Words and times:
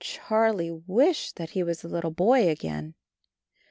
Charlie 0.03 0.71
wished 0.71 1.35
that 1.35 1.51
he 1.51 1.61
was 1.61 1.83
a 1.83 1.87
little 1.87 2.09
boy 2.09 2.49
again. 2.49 2.95